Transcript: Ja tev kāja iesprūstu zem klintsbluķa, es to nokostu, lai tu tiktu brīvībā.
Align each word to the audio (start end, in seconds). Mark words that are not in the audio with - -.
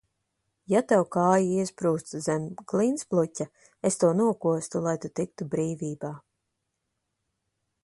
Ja 0.71 0.79
tev 0.91 1.03
kāja 1.15 1.43
iesprūstu 1.57 2.21
zem 2.27 2.47
klintsbluķa, 2.73 3.47
es 3.91 4.01
to 4.05 4.11
nokostu, 4.23 4.83
lai 4.89 4.97
tu 5.05 5.15
tiktu 5.21 5.49
brīvībā. 5.55 6.15